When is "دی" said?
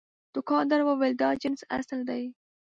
2.09-2.23